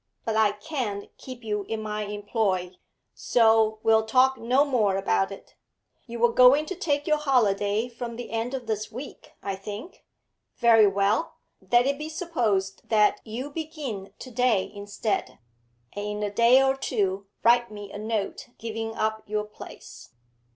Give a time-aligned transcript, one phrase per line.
[0.25, 2.71] But I can't keep you in my employ,
[3.13, 5.53] so we'll talk no more about it.
[6.07, 10.03] You were going to take your holiday from the end of this week, I think?
[10.57, 11.35] Very well,
[11.71, 15.37] let it be supposed that you begin to day instead,
[15.93, 20.09] and in a day or two write me a note giving up your place.'